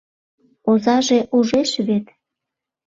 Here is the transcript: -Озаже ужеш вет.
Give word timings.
-Озаже 0.69 1.19
ужеш 1.35 1.71
вет. 1.87 2.05